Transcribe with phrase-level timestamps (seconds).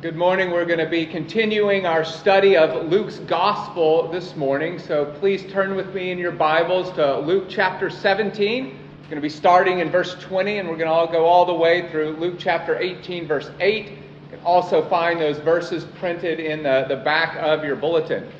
[0.00, 0.52] Good morning.
[0.52, 4.78] We're going to be continuing our study of Luke's Gospel this morning.
[4.78, 8.66] So please turn with me in your Bibles to Luke chapter 17.
[8.66, 11.44] We're going to be starting in verse 20, and we're going to all go all
[11.44, 13.88] the way through Luke chapter 18, verse 8.
[13.88, 13.96] You
[14.30, 18.30] can also find those verses printed in the, the back of your bulletin.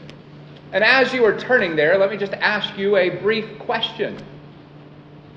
[0.73, 4.25] And as you are turning there, let me just ask you a brief question.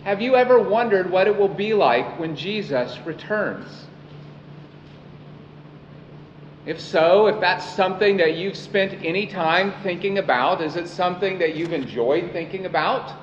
[0.03, 3.87] Have you ever wondered what it will be like when Jesus returns?
[6.65, 11.39] If so, if that's something that you've spent any time thinking about, is it something
[11.39, 13.13] that you've enjoyed thinking about?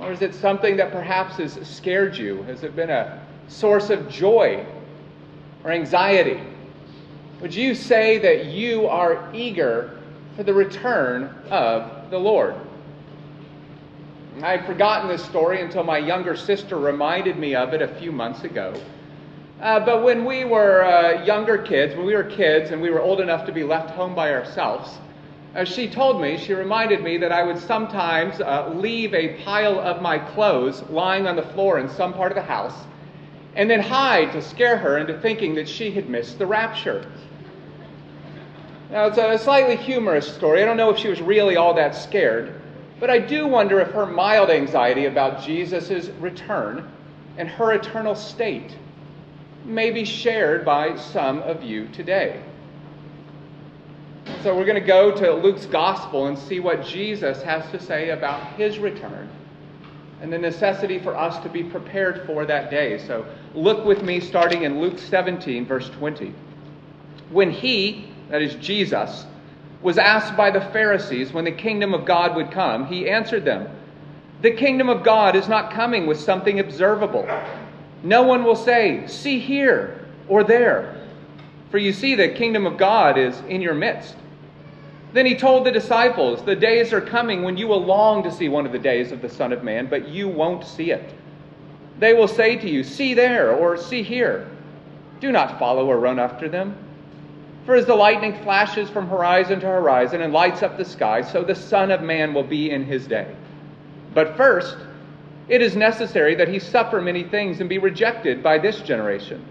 [0.00, 2.42] Or is it something that perhaps has scared you?
[2.44, 4.66] Has it been a source of joy
[5.62, 6.40] or anxiety?
[7.40, 10.00] Would you say that you are eager
[10.34, 12.56] for the return of the Lord?
[14.42, 18.10] I had forgotten this story until my younger sister reminded me of it a few
[18.10, 18.74] months ago.
[19.64, 23.00] Uh, but when we were uh, younger kids, when we were kids and we were
[23.00, 24.98] old enough to be left home by ourselves,
[25.56, 29.80] uh, she told me, she reminded me that I would sometimes uh, leave a pile
[29.80, 32.74] of my clothes lying on the floor in some part of the house
[33.56, 37.10] and then hide to scare her into thinking that she had missed the rapture.
[38.90, 40.62] Now, it's a slightly humorous story.
[40.62, 42.60] I don't know if she was really all that scared,
[43.00, 46.86] but I do wonder if her mild anxiety about Jesus' return
[47.38, 48.76] and her eternal state
[49.64, 52.42] may be shared by some of you today.
[54.42, 58.10] So we're going to go to Luke's gospel and see what Jesus has to say
[58.10, 59.28] about his return
[60.20, 62.98] and the necessity for us to be prepared for that day.
[63.06, 66.32] So look with me starting in Luke 17, verse 20.
[67.30, 69.26] When he, that is Jesus,
[69.82, 73.68] was asked by the Pharisees when the kingdom of God would come, he answered them,
[74.40, 77.26] The kingdom of God is not coming with something observable
[78.04, 81.06] no one will say, See here or there,
[81.70, 84.14] for you see the kingdom of God is in your midst.
[85.14, 88.48] Then he told the disciples, The days are coming when you will long to see
[88.48, 91.14] one of the days of the Son of Man, but you won't see it.
[91.98, 94.50] They will say to you, See there or see here.
[95.20, 96.76] Do not follow or run after them.
[97.64, 101.42] For as the lightning flashes from horizon to horizon and lights up the sky, so
[101.42, 103.34] the Son of Man will be in his day.
[104.12, 104.76] But first,
[105.48, 109.44] it is necessary that he suffer many things and be rejected by this generation.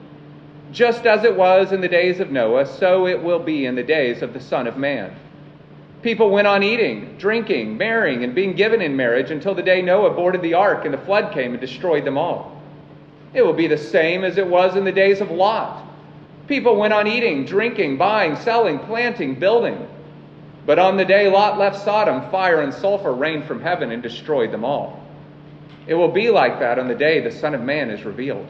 [0.71, 3.83] Just as it was in the days of Noah, so it will be in the
[3.83, 5.15] days of the Son of Man.
[6.01, 10.09] People went on eating, drinking, marrying, and being given in marriage until the day Noah
[10.09, 12.59] boarded the ark and the flood came and destroyed them all.
[13.33, 15.87] It will be the same as it was in the days of Lot.
[16.47, 19.87] People went on eating, drinking, buying, selling, planting, building.
[20.65, 24.51] But on the day Lot left Sodom, fire and sulfur rained from heaven and destroyed
[24.51, 25.02] them all.
[25.87, 28.47] It will be like that on the day the Son of Man is revealed.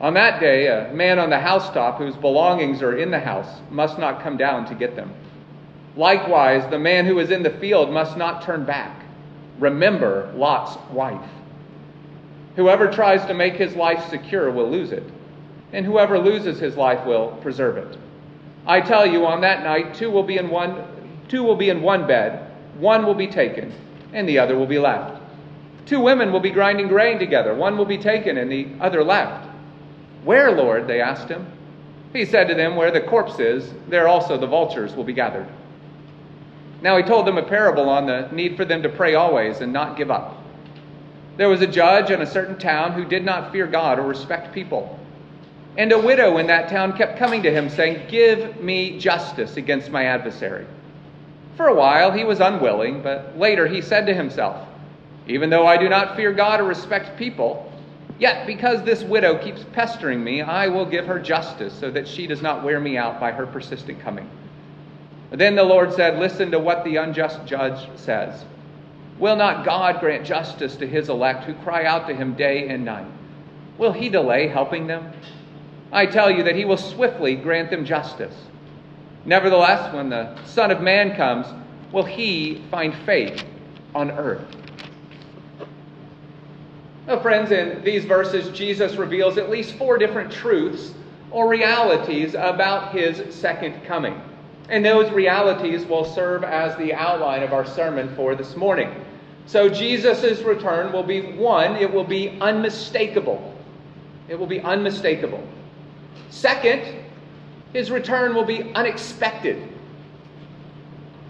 [0.00, 3.98] On that day, a man on the housetop whose belongings are in the house must
[3.98, 5.12] not come down to get them.
[5.96, 9.04] Likewise, the man who is in the field must not turn back.
[9.58, 11.30] Remember Lot's wife.
[12.56, 15.04] Whoever tries to make his life secure will lose it,
[15.72, 17.98] and whoever loses his life will preserve it.
[18.66, 20.84] I tell you, on that night, two will be in one,
[21.28, 23.72] two will be in one bed, one will be taken,
[24.12, 25.22] and the other will be left.
[25.86, 27.54] Two women will be grinding grain together.
[27.54, 29.48] One will be taken and the other left.
[30.24, 30.88] Where, Lord?
[30.88, 31.46] They asked him.
[32.12, 35.46] He said to them, Where the corpse is, there also the vultures will be gathered.
[36.82, 39.72] Now he told them a parable on the need for them to pray always and
[39.72, 40.36] not give up.
[41.36, 44.52] There was a judge in a certain town who did not fear God or respect
[44.54, 44.98] people.
[45.76, 49.90] And a widow in that town kept coming to him, saying, Give me justice against
[49.90, 50.66] my adversary.
[51.56, 54.66] For a while he was unwilling, but later he said to himself,
[55.28, 57.72] even though I do not fear God or respect people,
[58.18, 62.26] yet because this widow keeps pestering me, I will give her justice so that she
[62.26, 64.28] does not wear me out by her persistent coming.
[65.30, 68.44] Then the Lord said, Listen to what the unjust judge says.
[69.18, 72.84] Will not God grant justice to his elect who cry out to him day and
[72.84, 73.06] night?
[73.78, 75.12] Will he delay helping them?
[75.92, 78.34] I tell you that he will swiftly grant them justice.
[79.24, 81.46] Nevertheless, when the Son of Man comes,
[81.92, 83.44] will he find faith
[83.94, 84.44] on earth?
[87.06, 90.92] Now, friends, in these verses, Jesus reveals at least four different truths
[91.30, 94.20] or realities about his second coming.
[94.68, 98.92] And those realities will serve as the outline of our sermon for this morning.
[99.46, 103.54] So, Jesus' return will be one, it will be unmistakable.
[104.28, 105.46] It will be unmistakable.
[106.30, 106.82] Second,
[107.72, 109.72] his return will be unexpected.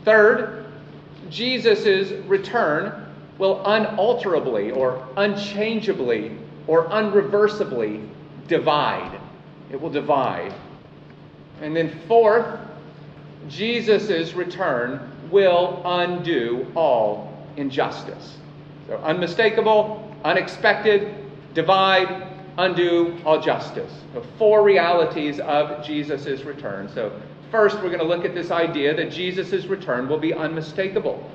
[0.07, 0.65] Third,
[1.29, 3.06] Jesus' return
[3.39, 6.37] will unalterably or unchangeably
[6.67, 8.09] or unreversibly
[8.49, 9.21] divide.
[9.71, 10.55] It will divide.
[11.61, 12.59] And then, fourth,
[13.49, 18.39] Jesus' return will undo all injustice.
[18.87, 21.15] So, unmistakable, unexpected,
[21.55, 22.27] divide,
[22.59, 23.93] undo all justice.
[24.15, 26.89] The four realities of Jesus' return.
[26.89, 31.31] So, first, we're going to look at this idea that Jesus' return will be unmistakable.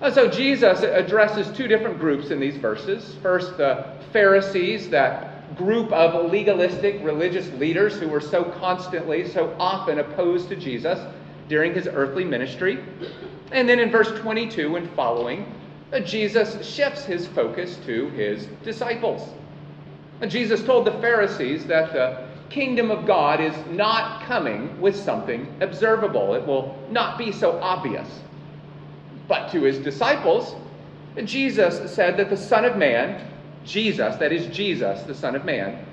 [0.00, 3.16] Uh, so, Jesus addresses two different groups in these verses.
[3.20, 9.98] First, the Pharisees, that group of legalistic religious leaders who were so constantly, so often
[9.98, 11.00] opposed to Jesus
[11.48, 12.78] during his earthly ministry.
[13.50, 15.52] And then in verse 22 and following,
[16.04, 19.28] Jesus shifts his focus to his disciples.
[20.20, 25.52] And Jesus told the Pharisees that the kingdom of God is not coming with something
[25.60, 26.34] observable.
[26.34, 28.08] It will not be so obvious.
[29.28, 30.54] But to his disciples,
[31.24, 33.30] Jesus said that the Son of Man,
[33.64, 35.84] Jesus, that is Jesus, the Son of Man,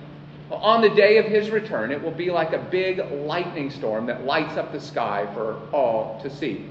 [0.52, 4.26] on the day of his return, it will be like a big lightning storm that
[4.26, 6.66] lights up the sky for all to see.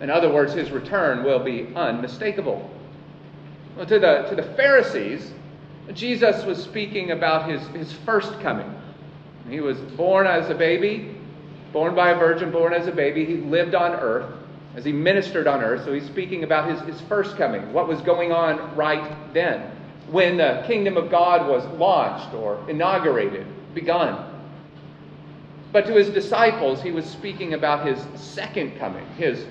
[0.00, 2.70] In other words, his return will be unmistakable.
[3.76, 5.32] Well, to, the, to the Pharisees,
[5.94, 8.72] Jesus was speaking about his, his first coming.
[9.48, 11.16] He was born as a baby,
[11.72, 13.24] born by a virgin, born as a baby.
[13.24, 14.37] He lived on earth
[14.78, 15.84] as he ministered on earth.
[15.84, 19.72] So he's speaking about his, his first coming, what was going on right then,
[20.08, 23.44] when the kingdom of God was launched or inaugurated,
[23.74, 24.24] begun.
[25.72, 29.44] But to his disciples, he was speaking about his second coming, his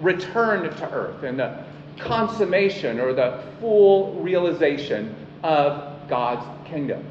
[0.00, 1.62] return to earth, and the
[1.98, 7.04] consummation or the full realization of God's kingdom.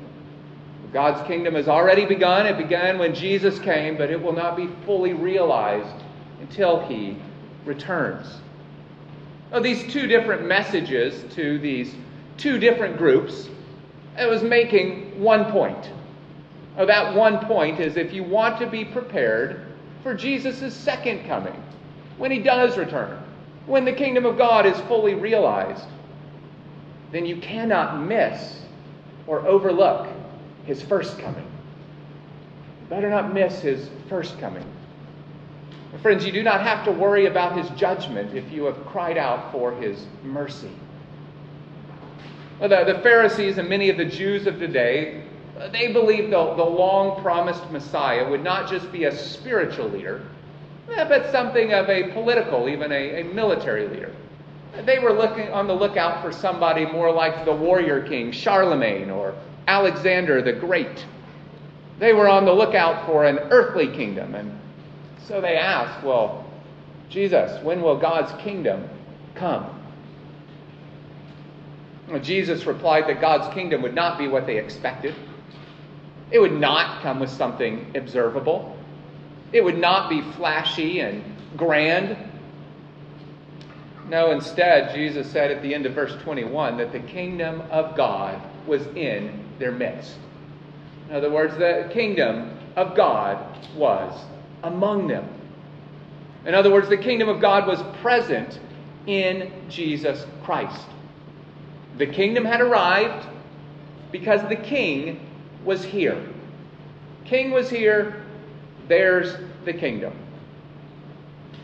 [0.91, 2.47] God's kingdom has already begun.
[2.47, 6.03] It began when Jesus came, but it will not be fully realized
[6.41, 7.15] until he
[7.69, 8.41] returns.
[9.51, 11.93] Now, these two different messages to these
[12.37, 13.47] two different groups,
[14.17, 15.91] it was making one point.
[16.75, 19.67] Now, that one point is if you want to be prepared
[20.01, 21.63] for Jesus' second coming,
[22.17, 23.17] when he does return,
[23.67, 25.85] when the kingdom of God is fully realized,
[27.11, 28.61] then you cannot miss
[29.27, 30.07] or overlook
[30.65, 31.45] his first coming.
[32.81, 34.65] You better not miss his first coming.
[36.01, 39.51] Friends, you do not have to worry about his judgment if you have cried out
[39.51, 40.71] for his mercy.
[42.61, 45.23] The, the Pharisees and many of the Jews of today,
[45.71, 50.21] they believed the, the long promised Messiah would not just be a spiritual leader,
[50.95, 54.13] eh, but something of a political, even a, a military leader.
[54.85, 59.33] They were looking on the lookout for somebody more like the warrior king Charlemagne or
[59.67, 61.05] Alexander the Great.
[61.97, 64.35] They were on the lookout for an earthly kingdom.
[64.35, 64.57] And
[65.27, 66.45] so they asked, Well,
[67.09, 68.89] Jesus, when will God's kingdom
[69.35, 69.75] come?
[72.21, 75.15] Jesus replied that God's kingdom would not be what they expected.
[76.31, 78.75] It would not come with something observable.
[79.53, 81.23] It would not be flashy and
[81.55, 82.17] grand
[84.09, 88.41] no, instead, Jesus said at the end of verse 21 that the kingdom of God
[88.65, 90.15] was in their midst.
[91.07, 93.37] In other words, the kingdom of God
[93.75, 94.19] was
[94.63, 95.27] among them.
[96.45, 98.59] In other words, the kingdom of God was present
[99.07, 100.85] in Jesus Christ.
[101.97, 103.27] The kingdom had arrived
[104.11, 105.19] because the king
[105.65, 106.25] was here.
[107.25, 108.23] King was here,
[108.87, 109.35] there's
[109.65, 110.13] the kingdom.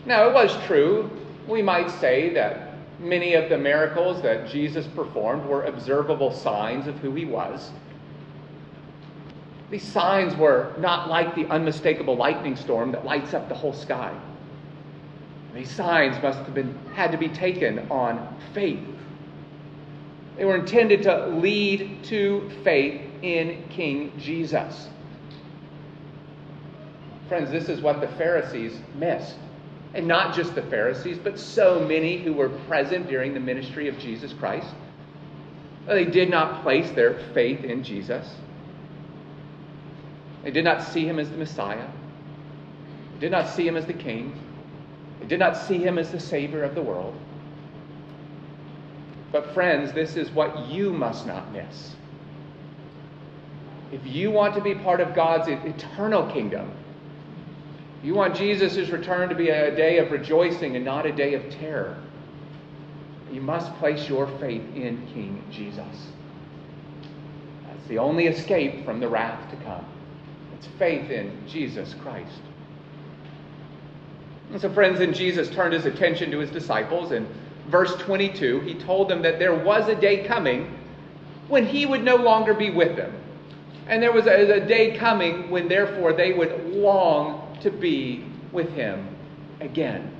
[0.05, 1.09] Now, it was true
[1.47, 6.97] we might say that many of the miracles that Jesus performed were observable signs of
[6.99, 7.71] who he was.
[9.69, 14.15] These signs were not like the unmistakable lightning storm that lights up the whole sky.
[15.53, 18.83] These signs must have been had to be taken on faith.
[20.37, 24.89] They were intended to lead to faith in King Jesus.
[27.29, 29.35] Friends, this is what the Pharisees missed
[29.95, 33.97] and not just the Pharisees, but so many who were present during the ministry of
[33.97, 34.67] Jesus Christ.
[35.87, 38.27] They did not place their faith in Jesus.
[40.45, 41.87] They did not see him as the Messiah.
[43.13, 44.39] They did not see him as the King.
[45.19, 47.15] They did not see him as the Savior of the world.
[49.31, 51.95] But, friends, this is what you must not miss.
[53.91, 56.71] If you want to be part of God's eternal kingdom,
[57.99, 61.33] if you want Jesus' return to be a day of rejoicing and not a day
[61.33, 61.97] of terror.
[63.31, 66.11] You must place your faith in King Jesus.
[67.63, 69.85] That's the only escape from the wrath to come.
[70.57, 72.41] It's faith in Jesus Christ.
[74.51, 77.11] And so, friends, and Jesus turned his attention to his disciples.
[77.11, 77.27] In
[77.67, 80.77] verse 22, he told them that there was a day coming
[81.47, 83.13] when he would no longer be with them.
[83.87, 88.69] And there was a, a day coming when, therefore, they would long to be with
[88.71, 89.15] him
[89.59, 90.11] again.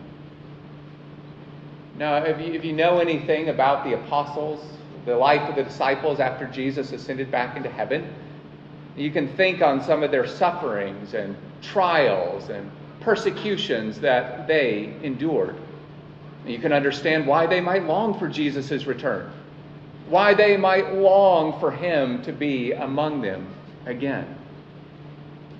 [1.98, 4.64] Now, if you, if you know anything about the apostles,
[5.06, 8.14] the life of the disciples after Jesus ascended back into heaven,
[8.96, 12.72] you can think on some of their sufferings and trials and
[13.02, 15.56] persecutions that they endured.
[16.46, 19.32] You can understand why they might long for Jesus' return,
[20.08, 23.48] why they might long for him to be among them
[23.86, 24.38] again.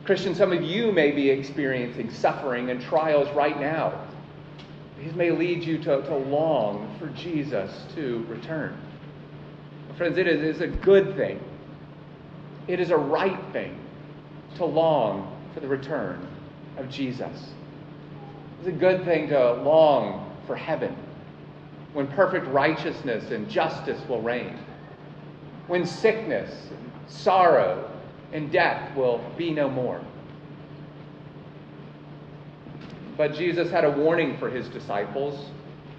[0.06, 4.02] Christian, some of you may be experiencing suffering and trials right now.
[5.00, 8.78] These may lead you to, to long for Jesus to return.
[9.98, 11.40] Friends, it is, it is a good thing.
[12.68, 13.78] It is a right thing
[14.56, 16.28] to long for the return
[16.78, 17.54] of Jesus.
[18.60, 20.96] It's a good thing to long for heaven
[21.94, 24.60] when perfect righteousness and justice will reign,
[25.68, 26.68] when sickness,
[27.08, 27.90] sorrow,
[28.34, 30.02] and death will be no more.
[33.16, 35.52] But Jesus had a warning for his disciples,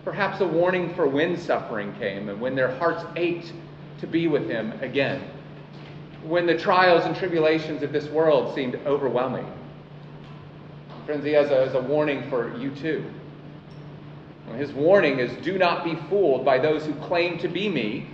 [0.05, 3.55] perhaps a warning for when suffering came and when their hearts ached
[4.01, 5.23] to be with him again,
[6.27, 9.47] when the trials and tribulations of this world seemed overwhelming.
[11.05, 13.05] Friends, he has a, has a warning for you too.
[14.57, 18.07] His warning is do not be fooled by those who claim to be me,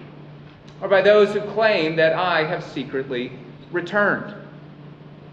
[0.81, 3.33] or by those who claim that I have secretly
[3.71, 4.35] returned.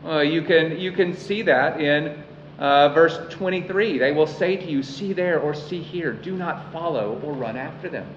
[0.06, 2.24] Uh, you, can, you can see that in
[2.60, 3.98] uh, verse 23.
[3.98, 6.14] They will say to you, See there or see here.
[6.14, 8.08] Do not follow or run after them.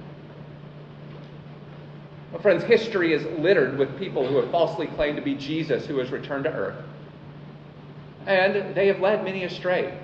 [2.33, 5.99] Well, friends, history is littered with people who have falsely claimed to be Jesus who
[5.99, 6.83] has returned to earth.
[8.27, 9.99] And they have led many astray.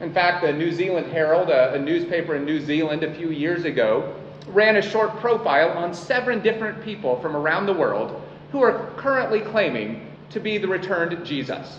[0.00, 3.64] In fact, the New Zealand Herald, a, a newspaper in New Zealand a few years
[3.64, 4.14] ago,
[4.48, 8.22] ran a short profile on seven different people from around the world
[8.52, 11.78] who are currently claiming to be the returned Jesus.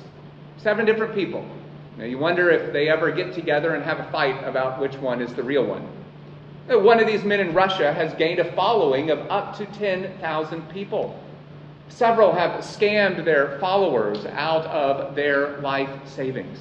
[0.57, 1.47] Seven different people.
[1.97, 5.21] Now, you wonder if they ever get together and have a fight about which one
[5.21, 5.87] is the real one.
[6.67, 11.17] One of these men in Russia has gained a following of up to 10,000 people.
[11.87, 16.59] Several have scammed their followers out of their life savings.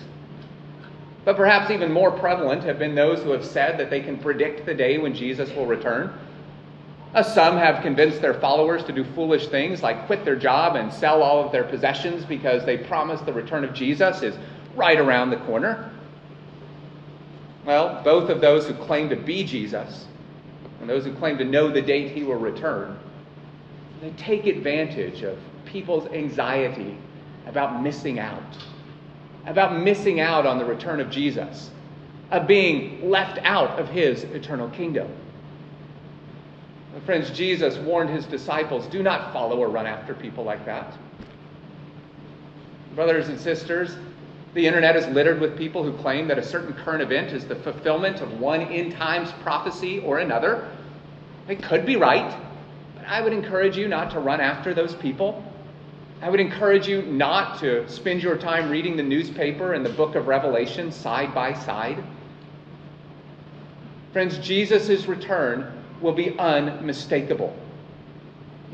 [1.25, 4.65] But perhaps even more prevalent have been those who have said that they can predict
[4.65, 6.17] the day when Jesus will return.
[7.13, 10.93] Uh, some have convinced their followers to do foolish things like quit their job and
[10.93, 14.37] sell all of their possessions because they promise the return of Jesus is
[14.77, 15.91] right around the corner.
[17.67, 20.07] Well, both of those who claim to be Jesus
[20.81, 22.97] and those who claim to know the date he will return,
[24.01, 26.97] they take advantage of people's anxiety
[27.47, 28.57] about missing out,
[29.47, 31.71] about missing out on the return of Jesus,
[32.31, 35.13] of being left out of his eternal kingdom.
[37.05, 40.97] Friends, Jesus warned his disciples do not follow or run after people like that.
[42.95, 43.97] Brothers and sisters,
[44.57, 47.55] the internet is littered with people who claim that a certain current event is the
[47.57, 50.67] fulfillment of one end times prophecy or another.
[51.47, 52.35] They could be right,
[52.97, 55.45] but I would encourage you not to run after those people.
[56.23, 60.15] I would encourage you not to spend your time reading the newspaper and the book
[60.15, 62.03] of Revelation side by side.
[64.15, 65.71] Friends, Jesus' return
[66.01, 67.55] will be unmistakable.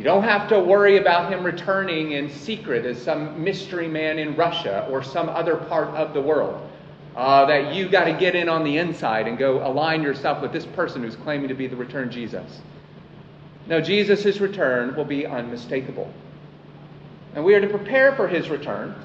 [0.03, 4.35] You don't have to worry about him returning in secret as some mystery man in
[4.35, 6.61] Russia or some other part of the world.
[7.15, 10.53] Uh, that you got to get in on the inside and go align yourself with
[10.53, 12.63] this person who's claiming to be the returned Jesus.
[13.69, 16.13] No, Jesus' return will be unmistakable.
[17.37, 18.97] And we are to prepare for his return,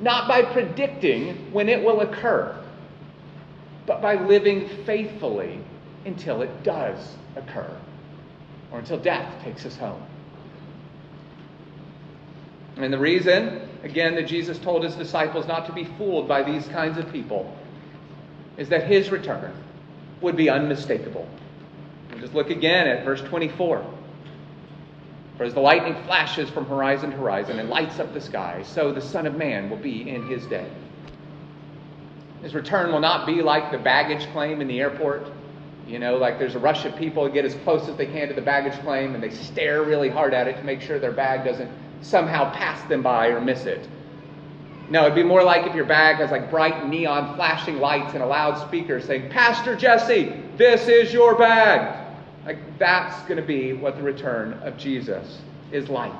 [0.00, 2.52] not by predicting when it will occur,
[3.86, 5.60] but by living faithfully
[6.04, 7.70] until it does occur
[8.72, 10.02] or until death takes us home.
[12.76, 16.66] And the reason, again, that Jesus told his disciples not to be fooled by these
[16.68, 17.54] kinds of people
[18.56, 19.52] is that his return
[20.20, 21.28] would be unmistakable.
[22.10, 23.84] We'll just look again at verse 24.
[25.36, 28.92] For as the lightning flashes from horizon to horizon and lights up the sky, so
[28.92, 30.70] the Son of Man will be in his day.
[32.42, 35.26] His return will not be like the baggage claim in the airport
[35.86, 38.28] you know, like there's a rush of people who get as close as they can
[38.28, 41.12] to the baggage claim and they stare really hard at it to make sure their
[41.12, 41.70] bag doesn't
[42.02, 43.88] somehow pass them by or miss it.
[44.88, 48.22] No, it'd be more like if your bag has like bright neon flashing lights and
[48.22, 52.04] a loud speaker saying, Pastor Jesse, this is your bag.
[52.44, 55.40] Like that's going to be what the return of Jesus
[55.72, 56.12] is like.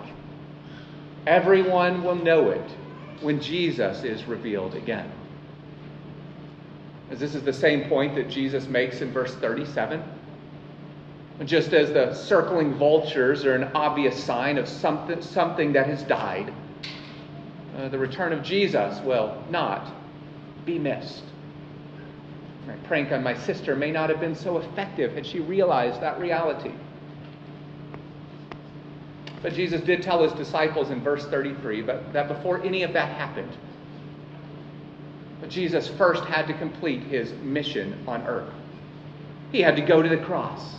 [1.26, 2.70] Everyone will know it
[3.20, 5.10] when Jesus is revealed again.
[7.10, 10.02] As this is the same point that Jesus makes in verse 37.
[11.44, 16.52] Just as the circling vultures are an obvious sign of something, something that has died,
[17.76, 19.92] uh, the return of Jesus will not
[20.64, 21.24] be missed.
[22.66, 26.18] My prank on my sister may not have been so effective had she realized that
[26.18, 26.72] reality.
[29.42, 33.10] But Jesus did tell his disciples in verse 33 but that before any of that
[33.10, 33.56] happened,
[35.40, 38.52] but Jesus first had to complete his mission on earth.
[39.52, 40.76] He had to go to the cross.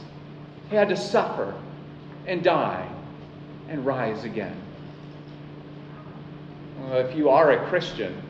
[0.69, 1.53] He had to suffer
[2.25, 2.88] and die
[3.69, 4.55] and rise again.
[6.79, 8.21] Well, if you are a Christian,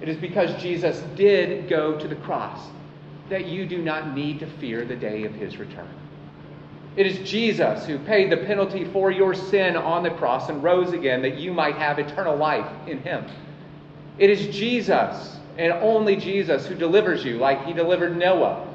[0.00, 2.68] it is because Jesus did go to the cross
[3.28, 5.88] that you do not need to fear the day of his return.
[6.96, 10.92] It is Jesus who paid the penalty for your sin on the cross and rose
[10.92, 13.26] again that you might have eternal life in him.
[14.18, 18.66] It is Jesus and only Jesus who delivers you, like he delivered Noah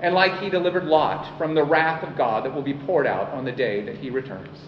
[0.00, 3.30] and like he delivered Lot from the wrath of God that will be poured out
[3.30, 4.58] on the day that he returns.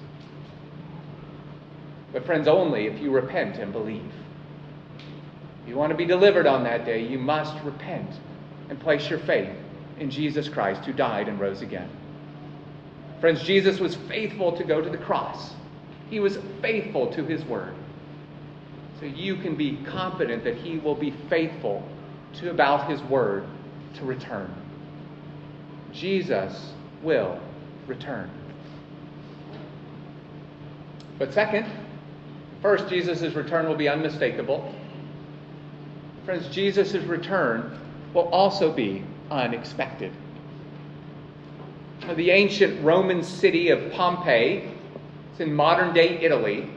[2.13, 4.13] But, friends, only if you repent and believe.
[5.63, 8.11] If you want to be delivered on that day, you must repent
[8.69, 9.55] and place your faith
[9.99, 11.89] in Jesus Christ who died and rose again.
[13.21, 15.53] Friends, Jesus was faithful to go to the cross,
[16.09, 17.75] he was faithful to his word.
[18.99, 21.89] So you can be confident that he will be faithful
[22.35, 23.45] to about his word
[23.95, 24.53] to return.
[25.93, 27.41] Jesus will
[27.87, 28.31] return.
[31.19, 31.67] But second,
[32.63, 34.75] first, Jesus' return will be unmistakable.
[36.25, 37.79] Friends, Jesus' return
[38.15, 40.13] will also be unexpected.
[42.15, 44.71] The ancient Roman city of Pompeii,
[45.31, 46.71] it's in modern day Italy,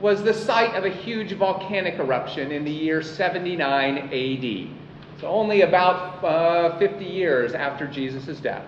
[0.00, 4.83] was the site of a huge volcanic eruption in the year 79 AD.
[5.24, 8.64] Only about uh, 50 years after Jesus' death.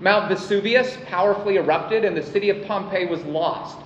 [0.00, 3.78] Mount Vesuvius powerfully erupted, and the city of Pompeii was lost,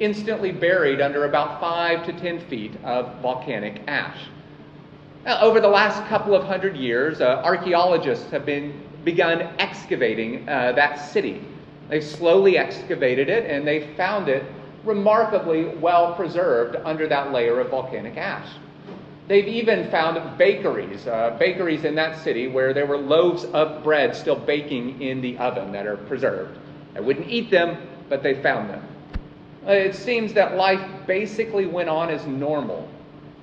[0.00, 4.18] instantly buried under about 5 to 10 feet of volcanic ash.
[5.24, 10.72] Now, over the last couple of hundred years, uh, archaeologists have been begun excavating uh,
[10.72, 11.42] that city.
[11.88, 14.44] They slowly excavated it, and they found it
[14.84, 18.48] remarkably well preserved under that layer of volcanic ash.
[19.28, 24.16] They've even found bakeries, uh, bakeries in that city where there were loaves of bread
[24.16, 26.58] still baking in the oven that are preserved.
[26.96, 27.76] I wouldn't eat them,
[28.08, 28.82] but they found them.
[29.66, 32.88] Uh, it seems that life basically went on as normal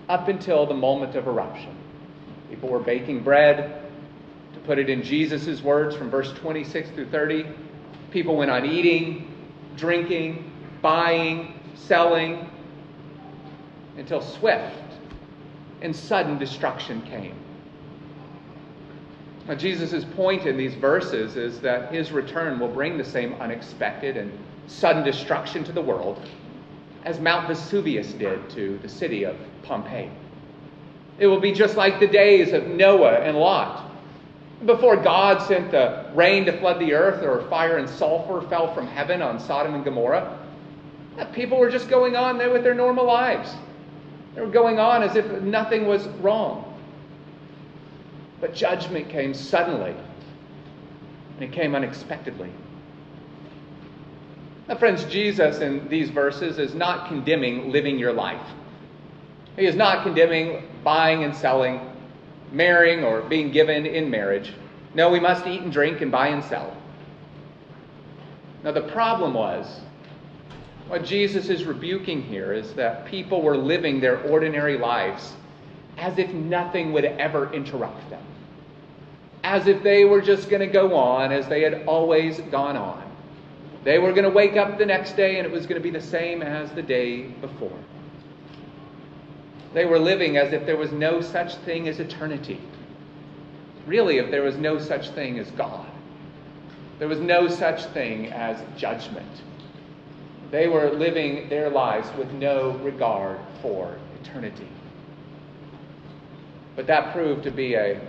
[0.10, 1.78] up until the moment of eruption.
[2.50, 3.84] People were baking bread.
[4.56, 7.45] To put it in Jesus' words from verse 26 through 30,
[8.10, 9.32] people went on eating,
[9.78, 12.50] drinking, buying, selling,
[13.98, 14.86] until swift
[15.86, 17.36] and sudden destruction came.
[19.48, 24.17] Now, Jesus' point in these verses is that his return will bring the same unexpected
[24.17, 26.28] and sudden destruction to the world
[27.04, 30.10] as Mount Vesuvius did to the city of Pompeii.
[31.19, 33.91] It will be just like the days of Noah and Lot.
[34.65, 38.88] Before God sent the rain to flood the earth or fire and sulfur fell from
[38.88, 40.39] heaven on Sodom and Gomorrah,
[41.34, 43.54] people were just going on there with their normal lives.
[44.36, 46.74] They were going on as if nothing was wrong.
[48.41, 49.95] But judgment came suddenly,
[51.36, 52.52] and it came unexpectedly.
[54.67, 58.45] Now, friends, Jesus in these verses is not condemning living your life.
[59.56, 61.80] He is not condemning buying and selling,
[62.52, 64.54] marrying or being given in marriage.
[64.93, 66.76] No, we must eat and drink and buy and sell.
[68.63, 69.82] Now, the problem was
[70.88, 75.34] what Jesus is rebuking here is that people were living their ordinary lives
[75.98, 78.24] as if nothing would ever interrupt them,
[79.43, 83.02] as if they were just going to go on as they had always gone on.
[83.84, 85.91] They were going to wake up the next day and it was going to be
[85.91, 87.78] the same as the day before.
[89.74, 92.62] They were living as if there was no such thing as eternity.
[93.86, 95.86] Really, if there was no such thing as God,
[96.98, 99.30] there was no such thing as judgment.
[100.56, 104.70] They were living their lives with no regard for eternity.
[106.78, 108.00] But that proved to be a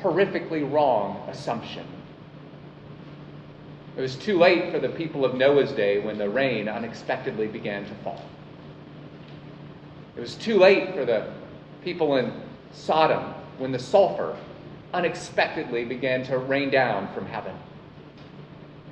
[0.00, 1.86] horrifically wrong assumption.
[3.96, 7.84] It was too late for the people of Noah's day when the rain unexpectedly began
[7.84, 8.24] to fall.
[10.16, 11.32] It was too late for the
[11.84, 12.32] people in
[12.72, 14.36] Sodom when the sulfur
[14.92, 17.54] unexpectedly began to rain down from heaven.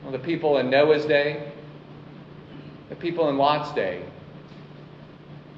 [0.04, 1.50] Well, the people in Noah's day,
[2.88, 4.04] the people in Lot's day,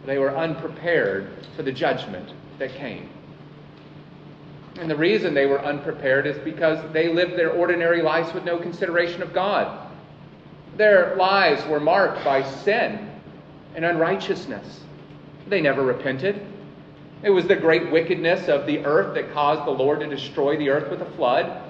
[0.05, 3.09] they were unprepared for the judgment that came.
[4.79, 8.59] And the reason they were unprepared is because they lived their ordinary lives with no
[8.59, 9.91] consideration of God.
[10.77, 13.11] Their lives were marked by sin
[13.75, 14.81] and unrighteousness.
[15.49, 16.45] They never repented.
[17.23, 20.69] It was the great wickedness of the earth that caused the Lord to destroy the
[20.69, 21.66] earth with a flood.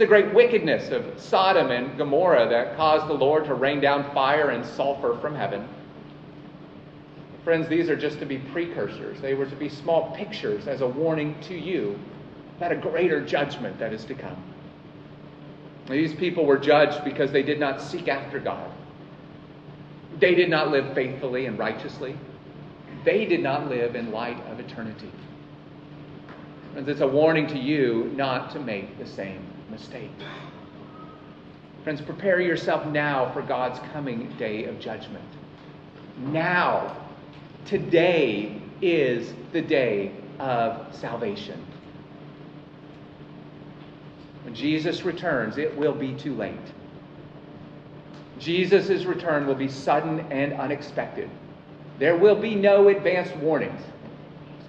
[0.00, 4.48] The great wickedness of Sodom and Gomorrah that caused the Lord to rain down fire
[4.48, 5.68] and sulfur from heaven.
[7.44, 9.20] Friends, these are just to be precursors.
[9.20, 12.00] They were to be small pictures as a warning to you
[12.56, 14.42] about a greater judgment that is to come.
[15.90, 18.70] These people were judged because they did not seek after God.
[20.18, 22.16] They did not live faithfully and righteously.
[23.04, 25.12] They did not live in light of eternity.
[26.72, 30.10] Friends, it's a warning to you not to make the same mistake.
[31.84, 35.24] Friends, prepare yourself now for God's coming day of judgment.
[36.18, 36.96] Now,
[37.64, 41.64] today is the day of salvation.
[44.44, 46.54] When Jesus returns, it will be too late.
[48.38, 51.30] Jesus' return will be sudden and unexpected.
[51.98, 53.80] There will be no advanced warnings.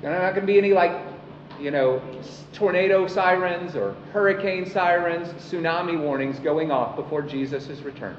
[0.02, 0.92] There's not going to be any, like,
[1.62, 2.02] you know,
[2.54, 8.18] tornado sirens or hurricane sirens, tsunami warnings going off before Jesus' return.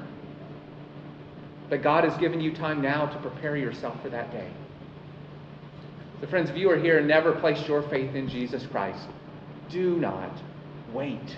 [1.69, 4.49] But God has given you time now to prepare yourself for that day.
[6.21, 9.07] So, friends, if you are here and never placed your faith in Jesus Christ,
[9.69, 10.31] do not
[10.93, 11.37] wait.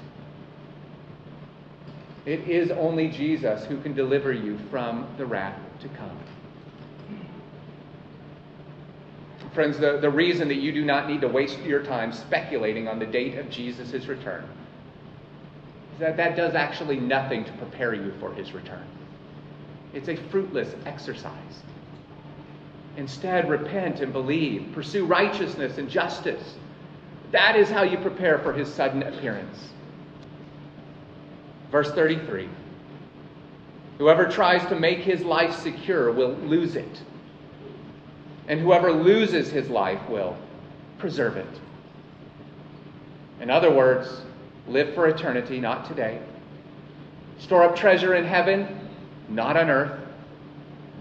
[2.26, 6.20] It is only Jesus who can deliver you from the wrath to come.
[9.56, 13.00] Friends, the, the reason that you do not need to waste your time speculating on
[13.00, 14.44] the date of Jesus' return
[15.94, 18.86] is that that does actually nothing to prepare you for his return.
[19.94, 21.64] It's a fruitless exercise.
[22.98, 24.72] Instead, repent and believe.
[24.74, 26.56] Pursue righteousness and justice.
[27.32, 29.70] That is how you prepare for his sudden appearance.
[31.72, 32.50] Verse 33
[34.00, 37.02] Whoever tries to make his life secure will lose it,
[38.48, 40.38] and whoever loses his life will
[40.98, 41.60] preserve it.
[43.42, 44.22] In other words,
[44.68, 46.20] live for eternity, not today.
[47.40, 48.90] Store up treasure in heaven,
[49.30, 50.00] not on earth.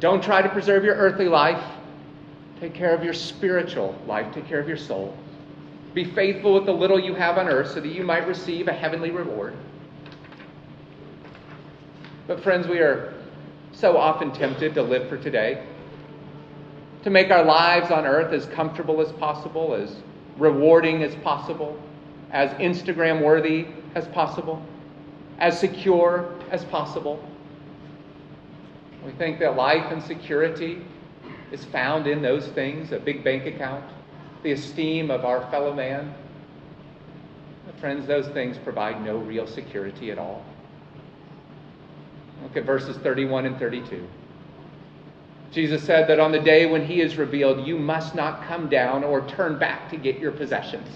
[0.01, 1.63] Don't try to preserve your earthly life.
[2.61, 4.33] Take care of your spiritual life.
[4.35, 5.17] Take care of your soul.
[5.93, 8.73] Be faithful with the little you have on earth so that you might receive a
[8.73, 9.55] heavenly reward.
[12.27, 13.15] But, friends, we are
[13.73, 15.65] so often tempted to live for today,
[17.05, 19.95] to make our lives on earth as comfortable as possible, as
[20.38, 21.79] rewarding as possible,
[22.31, 24.64] as Instagram worthy as possible,
[25.38, 27.23] as secure as possible.
[29.05, 30.83] We think that life and security
[31.53, 33.85] is found in those things a big bank account,
[34.43, 36.14] the esteem of our fellow man.
[37.81, 40.43] Friends, those things provide no real security at all.
[42.43, 44.09] Look at verses 31 and 32.
[45.55, 49.05] Jesus said that on the day when he is revealed, you must not come down
[49.05, 50.88] or turn back to get your possessions.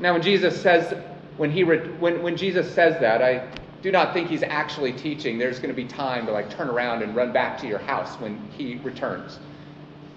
[0.00, 0.92] Now, when Jesus says,
[1.36, 3.48] when, he when, when Jesus says that, I
[3.82, 7.02] do not think he's actually teaching there's going to be time to like turn around
[7.02, 9.38] and run back to your house when he returns.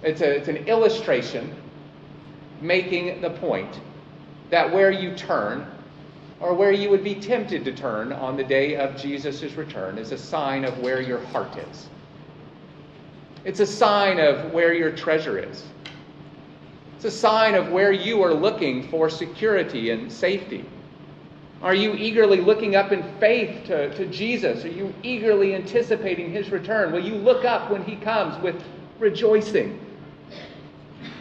[0.01, 1.55] It's, a, it's an illustration
[2.62, 3.79] making the point
[4.49, 5.67] that where you turn,
[6.39, 10.12] or where you would be tempted to turn on the day of Jesus' return is
[10.12, 11.89] a sign of where your heart is.
[13.45, 15.63] It's a sign of where your treasure is.
[16.95, 20.65] It's a sign of where you are looking for security and safety.
[21.62, 24.63] Are you eagerly looking up in faith to, to Jesus?
[24.63, 26.91] Are you eagerly anticipating his return?
[26.91, 28.62] Will you look up when he comes with
[29.00, 29.80] rejoicing?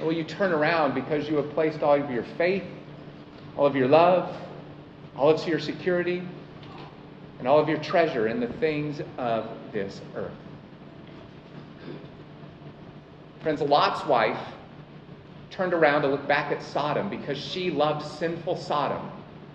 [0.01, 2.65] Or will you turn around because you have placed all of your faith,
[3.57, 4.35] all of your love,
[5.17, 6.23] all of your security,
[7.39, 10.33] and all of your treasure in the things of this earth.
[13.47, 14.41] Friends, Lot's wife
[15.53, 19.09] turned around to look back at Sodom because she loved sinful Sodom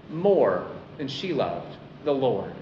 [0.10, 0.66] more
[0.98, 1.76] than she loved
[2.06, 2.54] the Lord.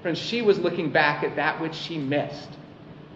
[0.00, 2.50] Friends, she was looking back at that which she missed.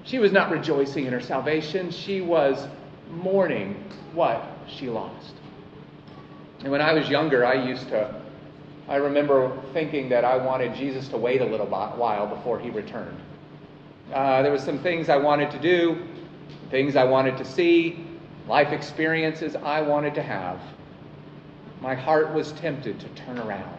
[0.03, 2.67] She was not rejoicing in her salvation, she was
[3.09, 3.77] mourning
[4.13, 5.35] what she lost.
[6.59, 8.21] And when I was younger, I used to,
[8.89, 13.21] I remember thinking that I wanted Jesus to wait a little while before he returned.
[14.13, 16.09] Uh, there was some things I wanted to do,
[16.73, 18.03] things I wanted to see,
[18.49, 20.59] life experiences I wanted to have.
[21.83, 23.79] My heart was tempted to turn around.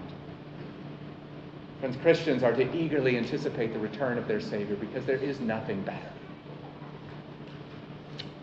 [1.79, 5.81] Friends, Christians are to eagerly anticipate the return of their Savior because there is nothing
[5.81, 6.11] better.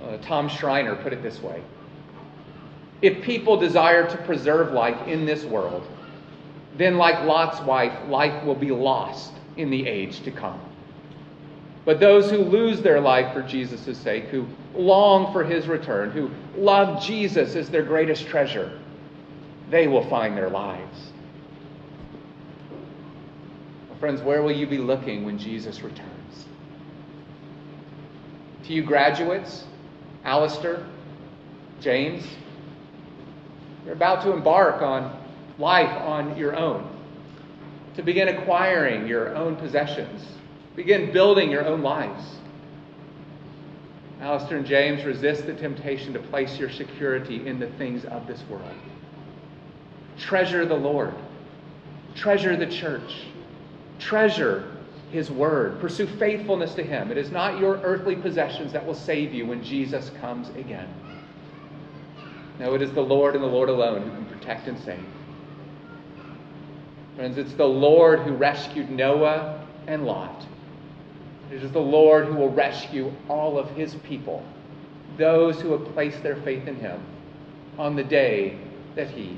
[0.03, 1.63] Uh, Tom Schreiner put it this way
[3.03, 5.87] If people desire to preserve life in this world,
[6.77, 10.61] then, like Lot's wife, life will be lost in the age to come.
[11.85, 16.31] But those who lose their life for Jesus' sake, who long for his return, who
[16.57, 18.79] love Jesus as their greatest treasure,
[19.71, 21.13] they will find their lives.
[23.99, 26.47] Friends, where will you be looking when Jesus returns?
[28.65, 29.65] To you graduates,
[30.25, 30.87] Alistair,
[31.81, 32.25] James,
[33.85, 35.15] you're about to embark on
[35.59, 36.89] life on your own,
[37.97, 40.27] to begin acquiring your own possessions,
[40.77, 42.25] begin building your own lives.
[44.21, 48.43] Alistair and James resist the temptation to place your security in the things of this
[48.51, 48.75] world.
[50.19, 51.15] Treasure the Lord.
[52.15, 53.25] Treasure the church.
[53.99, 54.77] Treasure
[55.11, 55.81] his word.
[55.81, 57.11] Pursue faithfulness to him.
[57.11, 60.89] It is not your earthly possessions that will save you when Jesus comes again.
[62.59, 65.05] No, it is the Lord and the Lord alone who can protect and save.
[67.17, 70.47] Friends, it's the Lord who rescued Noah and Lot.
[71.51, 74.45] It is the Lord who will rescue all of his people,
[75.17, 77.03] those who have placed their faith in him,
[77.79, 78.57] on the day
[78.95, 79.37] that he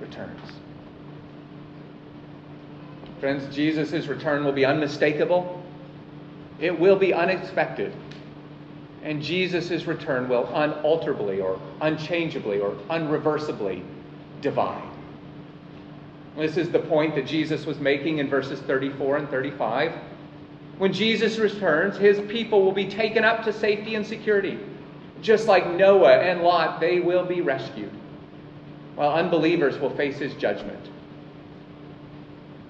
[0.00, 0.40] returns.
[3.20, 5.62] Friends, Jesus' return will be unmistakable.
[6.58, 7.94] It will be unexpected.
[9.04, 13.82] And Jesus' return will unalterably or unchangeably or unreversibly
[14.40, 14.88] divine.
[16.36, 19.92] This is the point that Jesus was making in verses 34 and 35.
[20.78, 24.58] When Jesus returns, his people will be taken up to safety and security.
[25.20, 27.92] Just like Noah and Lot, they will be rescued,
[28.96, 30.90] while unbelievers will face his judgment.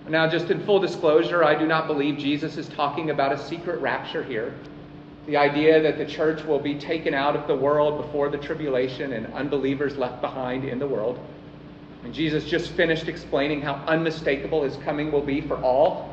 [0.08, 3.80] Now, just in full disclosure, I do not believe Jesus is talking about a secret
[3.80, 4.52] rapture here.
[5.26, 9.12] The idea that the church will be taken out of the world before the tribulation
[9.12, 11.20] and unbelievers left behind in the world.
[12.04, 16.11] And Jesus just finished explaining how unmistakable his coming will be for all,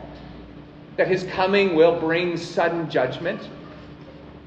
[0.99, 3.39] that his coming will bring sudden judgment.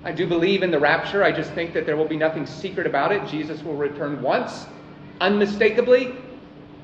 [0.04, 1.24] I do believe in the rapture.
[1.24, 3.26] I just think that there will be nothing secret about it.
[3.26, 4.66] Jesus will return once,
[5.22, 6.14] unmistakably,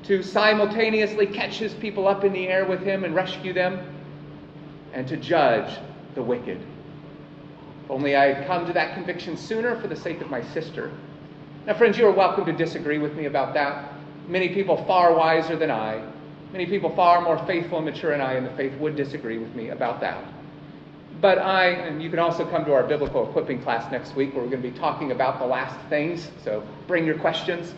[0.05, 3.79] to simultaneously catch his people up in the air with him and rescue them,
[4.91, 5.77] and to judge
[6.15, 6.59] the wicked.
[7.85, 10.91] If only I had come to that conviction sooner for the sake of my sister.
[11.67, 13.93] Now, friends, you are welcome to disagree with me about that.
[14.27, 16.01] Many people far wiser than I,
[16.51, 19.53] many people far more faithful and mature than I in the faith would disagree with
[19.55, 20.23] me about that.
[21.21, 24.43] But I, and you can also come to our biblical equipping class next week where
[24.43, 27.73] we're going to be talking about the last things, so bring your questions.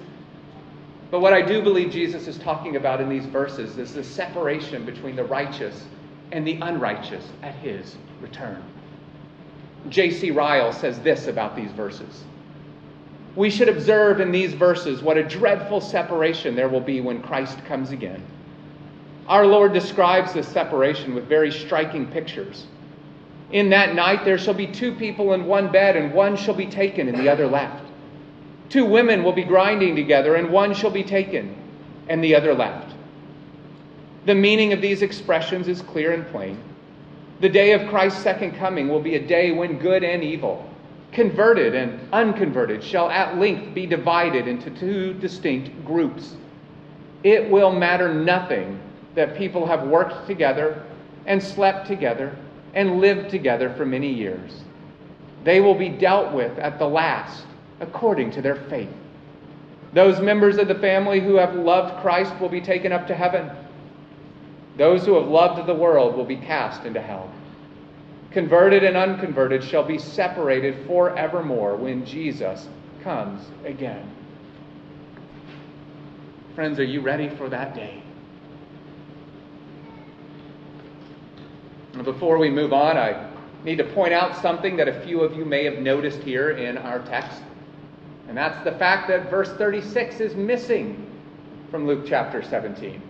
[1.09, 4.85] But what I do believe Jesus is talking about in these verses is the separation
[4.85, 5.85] between the righteous
[6.31, 8.63] and the unrighteous at his return.
[9.89, 10.31] J.C.
[10.31, 12.23] Ryle says this about these verses.
[13.35, 17.63] We should observe in these verses what a dreadful separation there will be when Christ
[17.65, 18.23] comes again.
[19.27, 22.65] Our Lord describes this separation with very striking pictures.
[23.51, 26.65] In that night there shall be two people in one bed, and one shall be
[26.65, 27.85] taken and the other left.
[28.69, 31.55] Two women will be grinding together, and one shall be taken
[32.07, 32.93] and the other left.
[34.25, 36.61] The meaning of these expressions is clear and plain.
[37.41, 40.69] The day of Christ's second coming will be a day when good and evil,
[41.11, 46.35] converted and unconverted shall at length be divided into two distinct groups.
[47.23, 48.79] It will matter nothing
[49.15, 50.83] that people have worked together
[51.25, 52.35] and slept together
[52.73, 54.63] and lived together for many years.
[55.43, 57.45] They will be dealt with at the last
[57.79, 58.89] according to their faith.
[59.93, 63.51] Those members of the family who have loved Christ will be taken up to heaven.
[64.77, 67.29] Those who have loved the world will be cast into hell.
[68.31, 72.69] Converted and unconverted shall be separated forevermore when Jesus
[73.03, 74.09] comes again.
[76.55, 78.01] Friends, are you ready for that day?
[82.03, 83.29] Before we move on, I
[83.63, 86.77] need to point out something that a few of you may have noticed here in
[86.77, 87.41] our text.
[88.27, 91.07] And that's the fact that verse 36 is missing
[91.69, 93.01] from Luke chapter 17.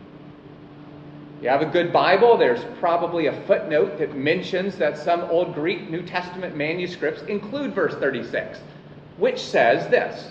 [1.41, 5.89] You have a good Bible, there's probably a footnote that mentions that some old Greek
[5.89, 8.59] New Testament manuscripts include verse 36,
[9.17, 10.29] which says this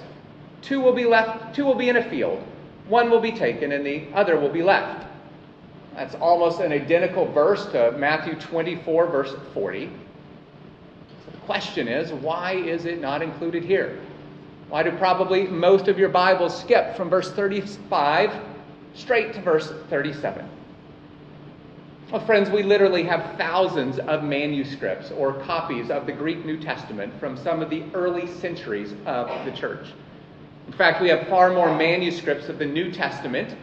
[0.62, 2.44] Two will be left, two will be in a field,
[2.86, 5.06] one will be taken, and the other will be left.
[6.00, 9.88] That's almost an identical verse to Matthew 24, verse 40.
[11.26, 14.00] So the question is, why is it not included here?
[14.70, 18.32] Why do probably most of your Bibles skip from verse 35
[18.94, 20.48] straight to verse 37?
[22.10, 27.12] Well, friends, we literally have thousands of manuscripts or copies of the Greek New Testament
[27.20, 29.88] from some of the early centuries of the church.
[30.66, 33.54] In fact, we have far more manuscripts of the New Testament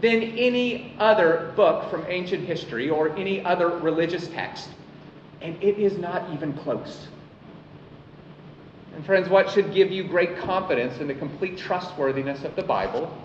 [0.00, 4.68] than any other book from ancient history or any other religious text,
[5.42, 7.08] and it is not even close.
[8.94, 13.16] And, friends, what should give you great confidence in the complete trustworthiness of the Bible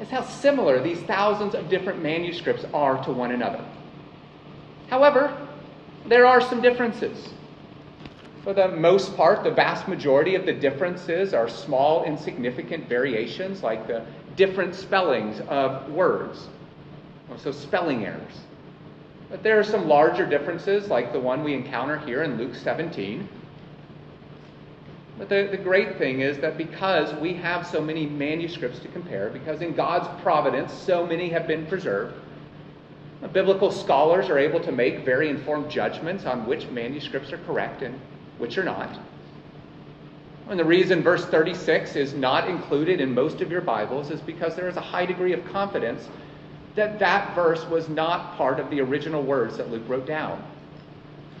[0.00, 3.64] is how similar these thousands of different manuscripts are to one another.
[4.88, 5.46] However,
[6.06, 7.28] there are some differences.
[8.42, 13.86] For the most part, the vast majority of the differences are small, insignificant variations, like
[13.86, 14.04] the
[14.40, 16.48] different spellings of words,
[17.30, 18.40] oh, so spelling errors.
[19.28, 23.28] But there are some larger differences, like the one we encounter here in Luke 17.
[25.18, 29.28] But the, the great thing is that because we have so many manuscripts to compare,
[29.28, 32.14] because in God's providence so many have been preserved,
[33.34, 38.00] biblical scholars are able to make very informed judgments on which manuscripts are correct and
[38.38, 38.98] which are not.
[40.50, 44.56] And the reason verse 36 is not included in most of your Bibles is because
[44.56, 46.08] there is a high degree of confidence
[46.74, 50.42] that that verse was not part of the original words that Luke wrote down,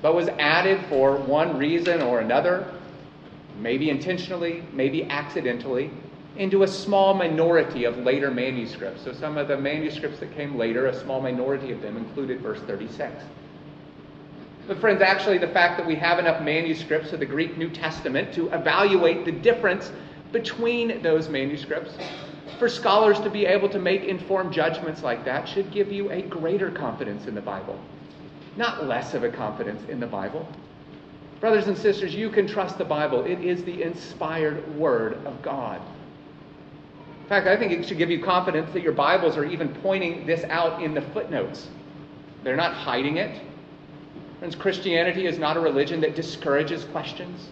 [0.00, 2.72] but was added for one reason or another,
[3.58, 5.90] maybe intentionally, maybe accidentally,
[6.36, 9.02] into a small minority of later manuscripts.
[9.02, 12.60] So some of the manuscripts that came later, a small minority of them included verse
[12.60, 13.24] 36.
[14.66, 18.32] But, friends, actually, the fact that we have enough manuscripts of the Greek New Testament
[18.34, 19.90] to evaluate the difference
[20.32, 21.94] between those manuscripts,
[22.58, 26.22] for scholars to be able to make informed judgments like that, should give you a
[26.22, 27.78] greater confidence in the Bible,
[28.56, 30.46] not less of a confidence in the Bible.
[31.40, 33.24] Brothers and sisters, you can trust the Bible.
[33.24, 35.80] It is the inspired Word of God.
[37.22, 40.26] In fact, I think it should give you confidence that your Bibles are even pointing
[40.26, 41.68] this out in the footnotes.
[42.44, 43.40] They're not hiding it.
[44.40, 47.50] Friends, Christianity is not a religion that discourages questions,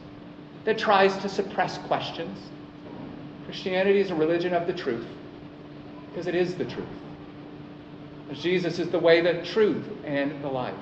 [0.65, 2.39] that tries to suppress questions.
[3.45, 5.07] Christianity is a religion of the truth,
[6.09, 6.89] because it is the truth.
[8.33, 10.75] Jesus is the way, the truth, and the life.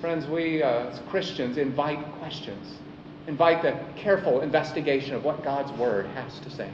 [0.00, 2.78] Friends, we uh, as Christians invite questions,
[3.26, 6.70] invite the careful investigation of what God's Word has to say.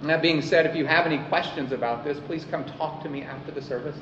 [0.00, 3.08] And that being said, if you have any questions about this, please come talk to
[3.08, 3.96] me after the service.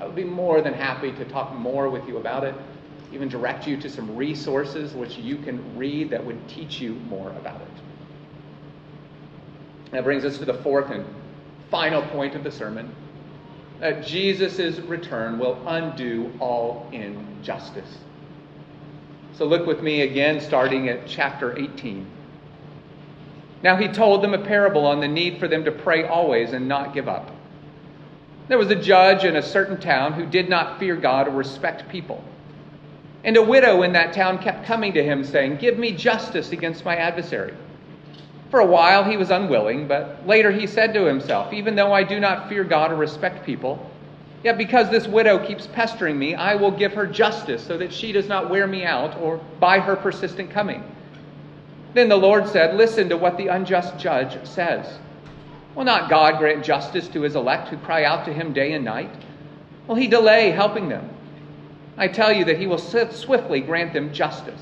[0.00, 2.54] I would be more than happy to talk more with you about it,
[3.12, 7.30] even direct you to some resources which you can read that would teach you more
[7.30, 7.68] about it.
[9.90, 11.04] That brings us to the fourth and
[11.70, 12.94] final point of the sermon
[13.80, 17.98] that Jesus' return will undo all injustice.
[19.34, 22.06] So look with me again, starting at chapter 18.
[23.62, 26.66] Now he told them a parable on the need for them to pray always and
[26.66, 27.30] not give up.
[28.48, 31.88] There was a judge in a certain town who did not fear God or respect
[31.90, 32.24] people.
[33.22, 36.84] And a widow in that town kept coming to him, saying, Give me justice against
[36.84, 37.54] my adversary.
[38.50, 42.04] For a while he was unwilling, but later he said to himself, Even though I
[42.04, 43.90] do not fear God or respect people,
[44.42, 48.12] yet because this widow keeps pestering me, I will give her justice so that she
[48.12, 50.82] does not wear me out or by her persistent coming.
[51.92, 54.98] Then the Lord said, Listen to what the unjust judge says.
[55.78, 58.84] Will not God grant justice to his elect who cry out to him day and
[58.84, 59.12] night?
[59.86, 61.08] Will he delay helping them?
[61.96, 64.60] I tell you that he will swiftly grant them justice.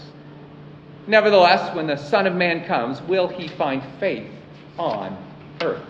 [1.06, 4.30] Nevertheless, when the Son of Man comes, will he find faith
[4.78, 5.16] on
[5.62, 5.86] earth?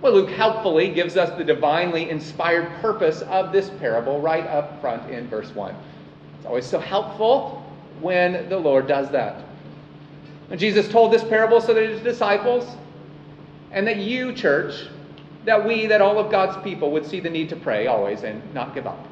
[0.00, 5.10] Well, Luke helpfully gives us the divinely inspired purpose of this parable right up front
[5.10, 5.74] in verse 1.
[6.36, 7.68] It's always so helpful
[8.00, 9.42] when the Lord does that.
[10.50, 12.76] And Jesus told this parable so that his disciples
[13.70, 14.86] and that you, church,
[15.44, 18.42] that we, that all of God's people would see the need to pray always and
[18.52, 19.06] not give up.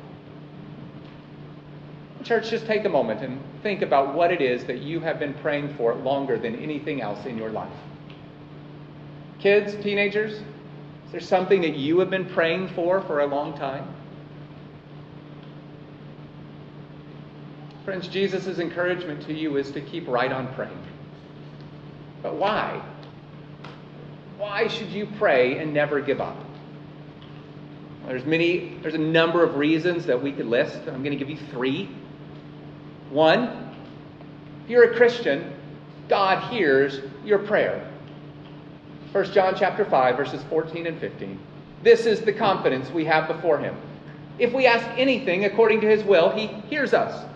[2.25, 5.33] Church, just take a moment and think about what it is that you have been
[5.35, 7.73] praying for longer than anything else in your life.
[9.39, 13.87] Kids, teenagers, is there something that you have been praying for for a long time?
[17.85, 20.79] Friends, Jesus' encouragement to you is to keep right on praying.
[22.23, 22.83] But why?
[24.37, 26.37] Why should you pray and never give up?
[28.07, 30.79] There's many, there's a number of reasons that we could list.
[30.87, 31.91] I'm going to give you three.
[33.11, 33.75] One,
[34.65, 35.53] if you're a Christian,
[36.09, 37.91] God hears your prayer.
[39.13, 41.39] 1 John chapter 5, verses 14 and 15.
[41.83, 43.77] This is the confidence we have before him.
[44.39, 47.27] If we ask anything according to his will, he hears us.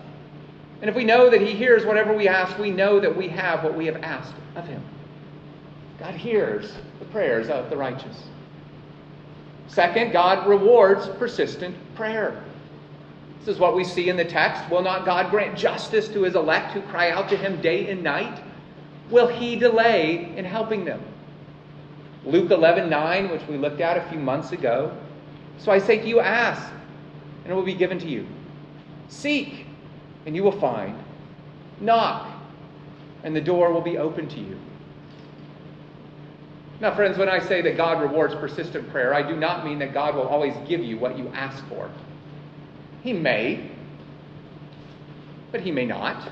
[0.83, 3.63] And if we know that He hears whatever we ask, we know that we have
[3.63, 4.83] what we have asked of Him.
[5.97, 8.25] God hears the prayers of the righteous.
[9.69, 12.43] Second, God rewards persistent prayer.
[13.39, 14.69] This is what we see in the text.
[14.69, 18.03] Will not God grant justice to His elect who cry out to Him day and
[18.03, 18.43] night?
[19.09, 21.01] Will he delay in helping them?
[22.25, 24.93] Luke 11 9, which we looked at a few months ago.
[25.59, 26.69] So I say to you, ask,
[27.45, 28.27] and it will be given to you.
[29.07, 29.62] Seek,
[30.25, 30.97] and you will find.
[31.79, 32.29] Knock,
[33.23, 34.57] and the door will be open to you.
[36.79, 39.93] Now, friends, when I say that God rewards persistent prayer, I do not mean that
[39.93, 41.89] God will always give you what you ask for.
[43.01, 43.71] He may,
[45.51, 46.29] but He may not.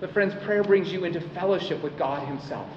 [0.00, 2.68] But, friends, prayer brings you into fellowship with God Himself.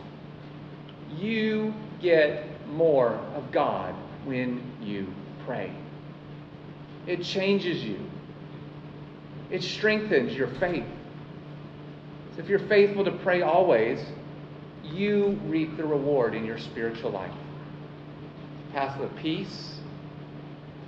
[1.18, 3.96] You get more of God
[4.26, 5.08] when you
[5.46, 5.72] pray.
[7.08, 8.00] It changes you,
[9.52, 10.86] it strengthens your faith.
[12.36, 14.00] So if you're faithful to pray always,
[14.84, 17.34] you reap the reward in your spiritual life.
[18.68, 19.80] The Path of peace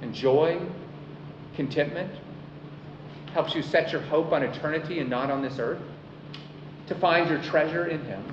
[0.01, 0.59] and joy,
[1.55, 2.11] contentment,
[3.33, 5.81] helps you set your hope on eternity and not on this earth,
[6.87, 8.23] to find your treasure in Him.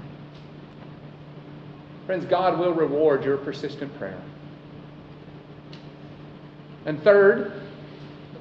[2.06, 4.20] Friends, God will reward your persistent prayer.
[6.86, 7.63] And third,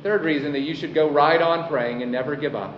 [0.03, 2.77] third reason that you should go right on praying and never give up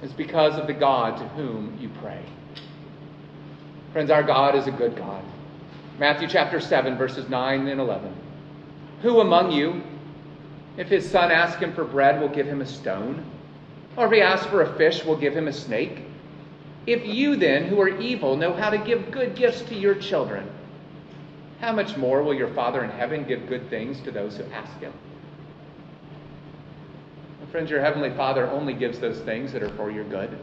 [0.00, 2.22] is because of the God to whom you pray.
[3.92, 5.24] Friends, our God is a good God.
[5.98, 8.14] Matthew chapter 7, verses 9 and 11.
[9.02, 9.82] Who among you,
[10.76, 13.28] if his son asks him for bread, will give him a stone?
[13.96, 16.02] Or if he asks for a fish, will give him a snake?
[16.86, 20.48] If you then, who are evil, know how to give good gifts to your children,
[21.60, 24.78] how much more will your Father in heaven give good things to those who ask
[24.78, 24.92] him?
[27.50, 30.36] Friends, your Heavenly Father only gives those things that are for your good.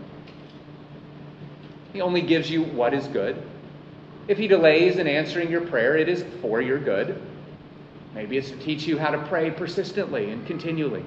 [1.94, 3.42] He only gives you what is good.
[4.28, 7.22] If He delays in answering your prayer, it is for your good.
[8.14, 11.04] Maybe it's to teach you how to pray persistently and continually.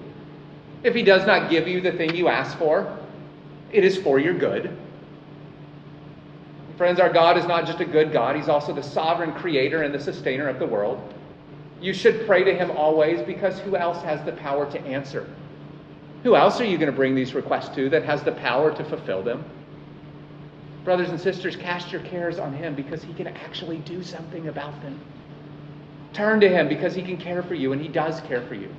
[0.85, 2.97] If He does not give you the thing you ask for,
[3.73, 4.77] it is for your good.
[6.77, 9.93] Friends, our God is not just a good God, He's also the sovereign creator and
[9.93, 11.15] the sustainer of the world.
[11.81, 15.29] You should pray to Him always because who else has the power to answer?
[16.23, 18.85] Who else are you going to bring these requests to that has the power to
[18.85, 19.45] fulfill them?
[20.85, 24.81] Brothers and sisters, cast your cares on Him because He can actually do something about
[24.83, 24.99] them.
[26.13, 28.75] Turn to Him because He can care for you, and He does care for you.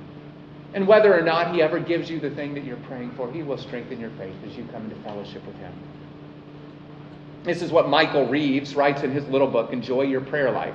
[0.74, 3.42] And whether or not He ever gives you the thing that you're praying for, He
[3.42, 5.72] will strengthen your faith as you come into fellowship with Him.
[7.42, 10.74] This is what Michael Reeves writes in his little book, Enjoy Your Prayer Life.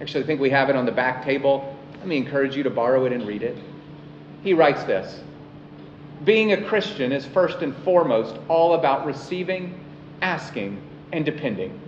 [0.00, 1.74] Actually, I think we have it on the back table.
[1.98, 3.56] Let me encourage you to borrow it and read it.
[4.42, 5.20] He writes this
[6.24, 9.78] Being a Christian is first and foremost all about receiving
[10.22, 10.80] asking,
[11.12, 11.78] and depending.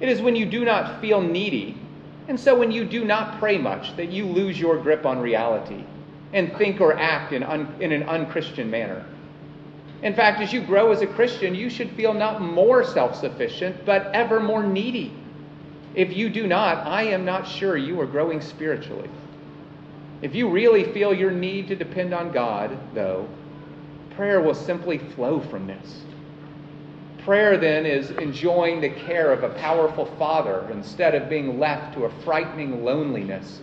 [0.00, 1.78] It is when you do not feel needy,
[2.28, 5.84] and so when you do not pray much, that you lose your grip on reality
[6.32, 9.04] and think or act in, un- in an unchristian manner.
[10.02, 13.84] In fact, as you grow as a Christian, you should feel not more self sufficient,
[13.84, 15.12] but ever more needy.
[15.94, 19.10] If you do not, I am not sure you are growing spiritually.
[20.22, 23.26] If you really feel your need to depend on God, though,
[24.16, 26.02] prayer will simply flow from this.
[27.24, 32.04] Prayer then is enjoying the care of a powerful father instead of being left to
[32.04, 33.60] a frightening loneliness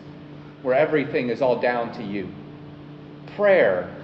[0.61, 2.27] where everything is all down to you.
[3.35, 3.95] Prayer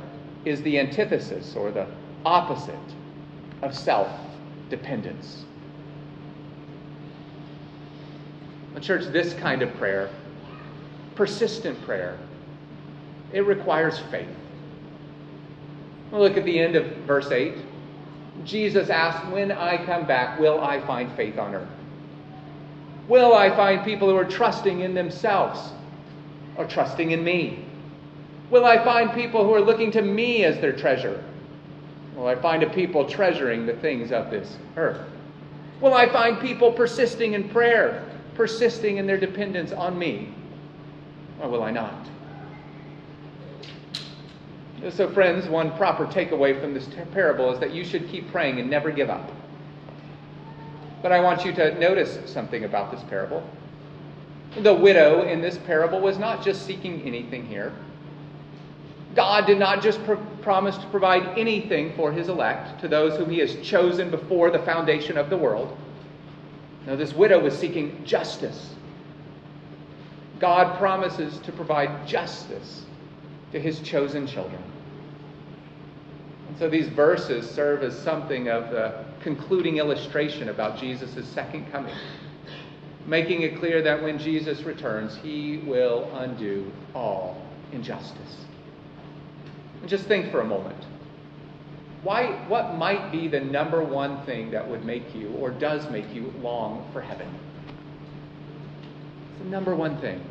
[0.45, 1.87] is the antithesis or the
[2.25, 2.75] opposite
[3.61, 4.09] of self
[4.69, 5.45] dependence.
[8.81, 10.09] Church, this kind of prayer,
[11.15, 12.17] persistent prayer,
[13.33, 14.27] it requires faith.
[16.11, 17.55] Look at the end of verse 8.
[18.45, 21.67] Jesus asked, When I come back, will I find faith on earth?
[23.07, 25.71] Will I find people who are trusting in themselves
[26.55, 27.65] or trusting in me?
[28.49, 31.23] Will I find people who are looking to me as their treasure?
[32.15, 35.01] Will I find a people treasuring the things of this earth?
[35.81, 38.05] Will I find people persisting in prayer,
[38.35, 40.33] persisting in their dependence on me?
[41.41, 42.07] Or will I not?
[44.91, 48.69] So, friends, one proper takeaway from this parable is that you should keep praying and
[48.69, 49.31] never give up.
[51.01, 53.47] But I want you to notice something about this parable.
[54.59, 57.73] The widow in this parable was not just seeking anything here.
[59.15, 63.29] God did not just pr- promise to provide anything for his elect, to those whom
[63.29, 65.77] he has chosen before the foundation of the world.
[66.85, 68.75] No, this widow was seeking justice.
[70.39, 72.85] God promises to provide justice
[73.53, 74.61] to his chosen children.
[76.53, 81.95] And so these verses serve as something of the concluding illustration about Jesus' second coming,
[83.07, 88.45] making it clear that when Jesus returns, he will undo all injustice.
[89.81, 90.77] And just think for a moment.
[92.03, 96.13] why, what might be the number one thing that would make you or does make
[96.13, 97.27] you long for heaven?
[99.31, 100.23] It's the number one thing.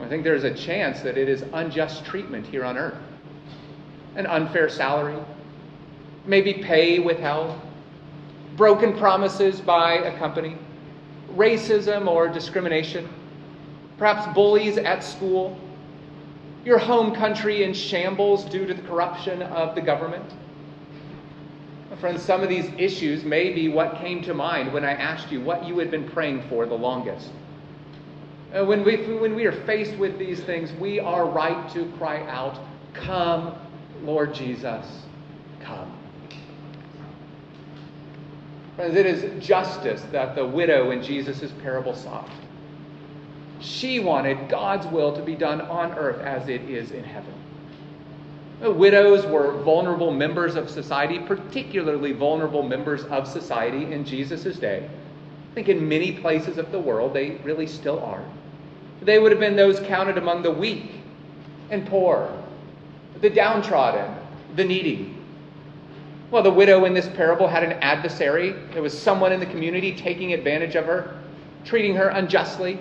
[0.00, 3.02] I think there's a chance that it is unjust treatment here on earth,
[4.16, 5.18] an unfair salary,
[6.24, 7.60] maybe pay withheld,
[8.56, 10.56] broken promises by a company,
[11.34, 13.08] racism or discrimination,
[13.98, 15.58] perhaps bullies at school,
[16.64, 20.34] your home country in shambles due to the corruption of the government.
[22.00, 25.40] Friends, some of these issues may be what came to mind when I asked you
[25.40, 27.30] what you had been praying for the longest.
[28.52, 32.20] Uh, when, we, when we are faced with these things, we are right to cry
[32.28, 32.58] out,
[32.92, 33.54] Come,
[34.02, 34.86] Lord Jesus,
[35.60, 35.92] come.
[38.76, 42.28] Friends, it is justice that the widow in Jesus' parable sought.
[43.58, 47.32] She wanted God's will to be done on earth as it is in heaven.
[48.60, 54.88] The widows were vulnerable members of society, particularly vulnerable members of society in Jesus' day.
[55.50, 58.22] I think in many places of the world they really still are.
[59.02, 61.00] They would have been those counted among the weak
[61.70, 62.30] and poor,
[63.20, 64.14] the downtrodden,
[64.56, 65.14] the needy.
[66.30, 68.50] Well, the widow in this parable had an adversary.
[68.72, 71.20] There was someone in the community taking advantage of her,
[71.64, 72.78] treating her unjustly,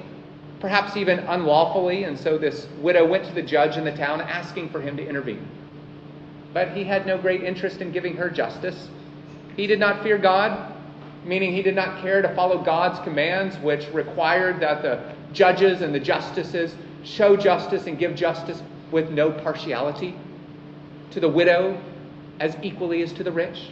[0.59, 2.05] perhaps even unlawfully.
[2.05, 5.07] And so this widow went to the judge in the town asking for him to
[5.07, 5.47] intervene.
[6.53, 8.89] But he had no great interest in giving her justice.
[9.55, 10.73] He did not fear God,
[11.23, 15.93] meaning he did not care to follow God's commands, which required that the judges and
[15.93, 20.15] the justices show justice and give justice with no partiality
[21.11, 21.81] to the widow
[22.39, 23.69] as equally as to the rich.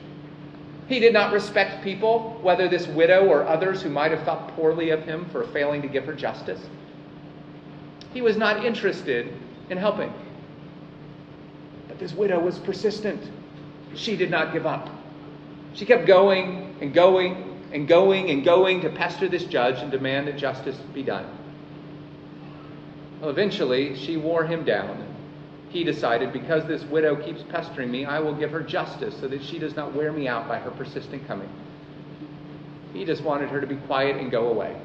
[0.88, 4.90] He did not respect people, whether this widow or others who might have thought poorly
[4.90, 6.62] of him for failing to give her justice.
[8.14, 9.34] He was not interested
[9.70, 10.14] in helping.
[11.88, 13.32] But this widow was persistent.
[13.96, 14.90] She did not give up.
[15.74, 20.28] She kept going and going and going and going to pester this judge and demand
[20.28, 21.26] that justice be done.
[23.20, 25.13] Well, eventually, she wore him down
[25.74, 29.44] he decided, because this widow keeps pestering me, I will give her justice so that
[29.44, 31.50] she does not wear me out by her persistent coming.
[32.94, 34.80] He just wanted her to be quiet and go away.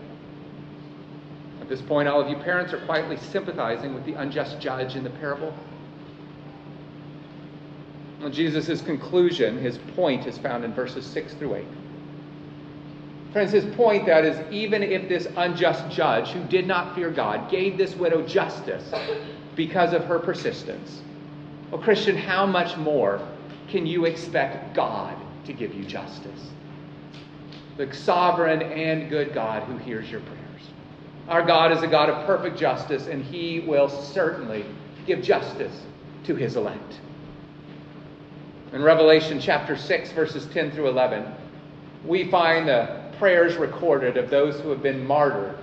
[1.60, 5.04] At this point, all of you parents are quietly sympathizing with the unjust judge in
[5.04, 5.52] the parable.
[8.18, 11.64] Well, Jesus' conclusion, his point, is found in verses 6 through 8.
[13.34, 17.50] Friends, his point that is, even if this unjust judge who did not fear God
[17.50, 18.90] gave this widow justice,
[19.58, 21.02] because of her persistence.
[21.72, 23.20] Well, Christian, how much more
[23.68, 26.50] can you expect God to give you justice?
[27.76, 30.62] The sovereign and good God who hears your prayers.
[31.28, 34.64] Our God is a God of perfect justice, and he will certainly
[35.06, 35.82] give justice
[36.24, 37.00] to his elect.
[38.72, 41.34] In Revelation chapter 6, verses 10 through 11,
[42.06, 45.58] we find the prayers recorded of those who have been martyred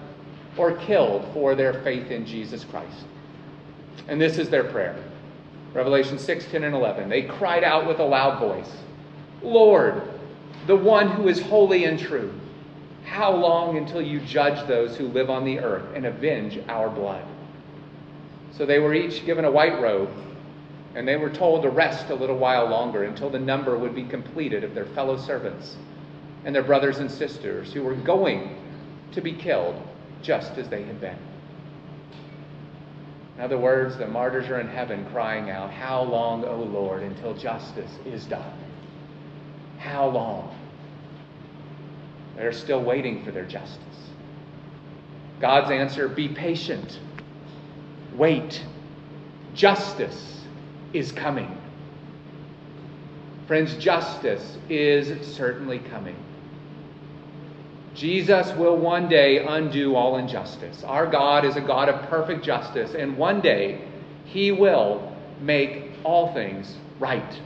[0.57, 3.05] or killed for their faith in Jesus Christ.
[4.07, 4.95] And this is their prayer.
[5.73, 7.09] Revelation 6, 10, and 11.
[7.09, 8.71] They cried out with a loud voice
[9.41, 10.01] Lord,
[10.67, 12.33] the one who is holy and true,
[13.05, 17.23] how long until you judge those who live on the earth and avenge our blood?
[18.51, 20.09] So they were each given a white robe,
[20.95, 24.05] and they were told to rest a little while longer until the number would be
[24.05, 25.75] completed of their fellow servants
[26.45, 28.55] and their brothers and sisters who were going
[29.11, 29.75] to be killed
[30.21, 31.17] just as they had been.
[33.35, 37.33] In other words, the martyrs are in heaven crying out, How long, O Lord, until
[37.33, 38.53] justice is done?
[39.77, 40.57] How long?
[42.37, 43.79] They're still waiting for their justice.
[45.39, 46.99] God's answer be patient.
[48.15, 48.63] Wait.
[49.53, 50.41] Justice
[50.93, 51.57] is coming.
[53.47, 56.15] Friends, justice is certainly coming.
[57.95, 60.83] Jesus will one day undo all injustice.
[60.83, 63.81] Our God is a God of perfect justice, and one day
[64.25, 67.39] he will make all things right.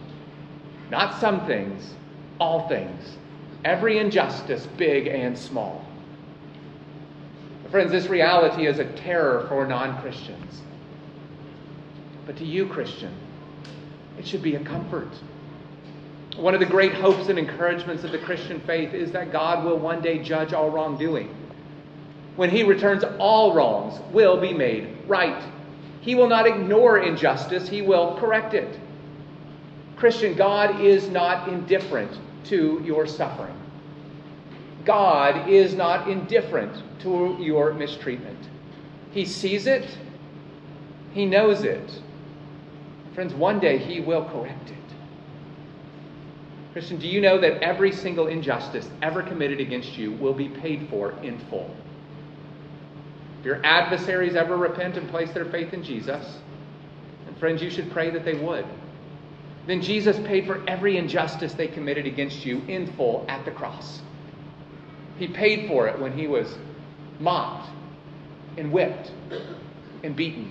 [0.90, 1.94] Not some things,
[2.40, 3.18] all things.
[3.64, 5.86] Every injustice, big and small.
[7.70, 10.62] Friends, this reality is a terror for non Christians.
[12.26, 13.14] But to you, Christian,
[14.18, 15.10] it should be a comfort.
[16.40, 19.78] One of the great hopes and encouragements of the Christian faith is that God will
[19.78, 21.36] one day judge all wrongdoing.
[22.36, 25.44] When he returns, all wrongs will be made right.
[26.02, 28.80] He will not ignore injustice, he will correct it.
[29.98, 33.56] Christian, God is not indifferent to your suffering.
[34.86, 38.40] God is not indifferent to your mistreatment.
[39.12, 39.98] He sees it,
[41.14, 42.02] He knows it,
[43.20, 44.78] Friends, one day he will correct it.
[46.80, 50.88] Christian, do you know that every single injustice ever committed against you will be paid
[50.90, 51.70] for in full?
[53.42, 56.38] If your adversaries ever repent and place their faith in Jesus,
[57.28, 58.66] and friends, you should pray that they would.
[59.68, 64.02] Then Jesus paid for every injustice they committed against you in full at the cross.
[65.18, 66.58] He paid for it when he was
[67.20, 67.70] mocked
[68.56, 69.12] and whipped
[70.02, 70.50] and beaten.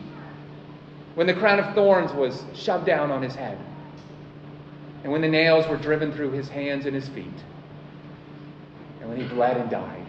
[1.15, 3.59] When the crown of thorns was shoved down on his head.
[5.03, 7.27] And when the nails were driven through his hands and his feet.
[9.01, 10.07] And when he bled and died.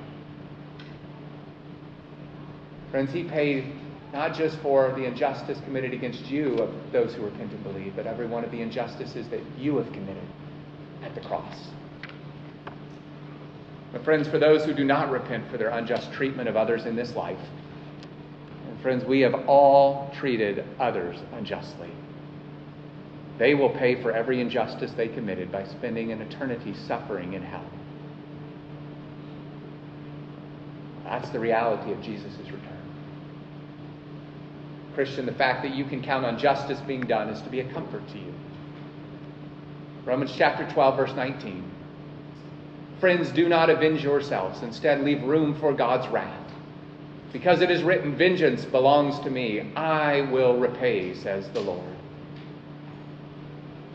[2.92, 3.72] Friends, he paid
[4.12, 8.08] not just for the injustice committed against you of those who repent and believe, but
[8.08, 10.24] every one of the injustices that you have committed
[11.04, 11.68] at the cross.
[13.92, 16.96] But friends, for those who do not repent for their unjust treatment of others in
[16.96, 17.40] this life,
[18.68, 21.92] and friends, we have all treated others unjustly.
[23.40, 27.66] They will pay for every injustice they committed by spending an eternity suffering in hell.
[31.06, 32.78] That's the reality of Jesus' return.
[34.94, 37.74] Christian, the fact that you can count on justice being done is to be a
[37.74, 38.34] comfort to you.
[40.06, 41.64] Romans chapter 12, verse 19.
[43.00, 44.62] Friends, do not avenge yourselves.
[44.62, 46.52] Instead, leave room for God's wrath.
[47.32, 49.72] Because it is written, Vengeance belongs to me.
[49.76, 51.99] I will repay, says the Lord.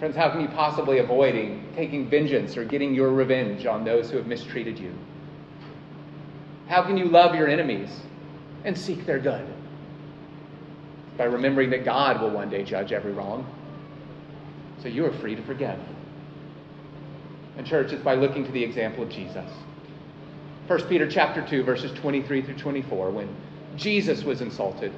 [0.05, 1.35] Friends, how can you possibly avoid
[1.75, 4.93] taking vengeance or getting your revenge on those who have mistreated you?
[6.69, 7.89] How can you love your enemies
[8.65, 9.47] and seek their good?
[11.17, 13.47] By remembering that God will one day judge every wrong.
[14.83, 15.79] So you are free to forgive.
[17.57, 19.51] And church, it's by looking to the example of Jesus.
[20.67, 23.35] 1 Peter chapter 2, verses 23 through 24, when
[23.79, 24.93] Jesus was insulted,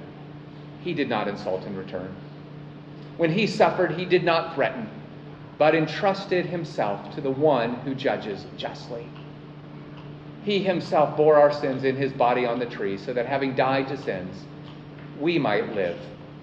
[0.83, 2.13] he did not insult in return.
[3.19, 4.91] When he suffered, he did not threaten,
[5.59, 9.09] but entrusted himself to the one who judges justly.
[10.45, 13.89] He himself bore our sins in his body on the tree, so that having died
[13.89, 14.45] to sins,
[15.19, 15.99] we might live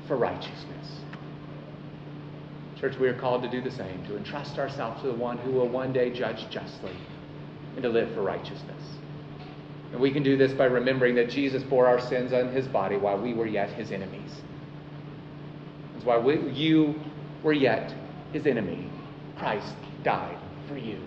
[0.07, 0.99] for righteousness.
[2.79, 5.51] Church, we are called to do the same, to entrust ourselves to the one who
[5.51, 6.95] will one day judge justly
[7.75, 8.83] and to live for righteousness.
[9.93, 12.97] And we can do this by remembering that Jesus bore our sins on his body
[12.97, 14.41] while we were yet his enemies.
[15.93, 16.99] That's why we, you
[17.43, 17.93] were yet
[18.33, 18.89] his enemy.
[19.37, 19.73] Christ
[20.03, 20.99] died for you.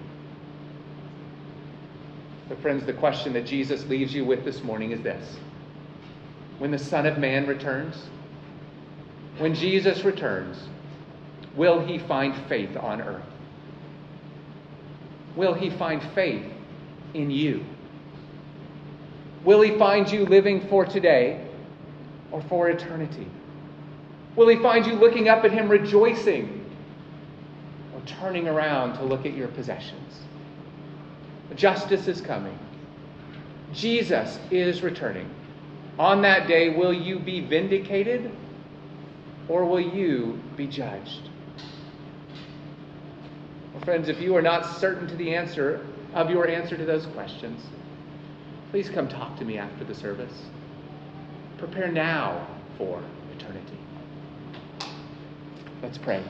[2.49, 5.37] But, friends, the question that Jesus leaves you with this morning is this
[6.59, 8.07] When the Son of Man returns,
[9.39, 10.69] when Jesus returns,
[11.57, 13.25] Will he find faith on earth?
[15.35, 16.45] Will he find faith
[17.15, 17.65] in you?
[19.43, 21.47] Will he find you living for today
[22.31, 23.27] or for eternity?
[24.35, 26.66] Will he find you looking up at him rejoicing
[28.07, 30.21] turning around to look at your possessions?
[31.55, 32.59] Justice is coming.
[33.73, 35.29] Jesus is returning.
[35.99, 38.31] On that day, will you be vindicated
[39.49, 41.31] or will you be judged?
[43.73, 47.07] Well, friends, if you are not certain to the answer of your answer to those
[47.07, 47.63] questions,
[48.71, 50.33] please come talk to me after the service.
[51.59, 52.47] Prepare now
[52.77, 53.03] for
[53.35, 53.79] eternity.
[55.83, 56.23] Let's pray.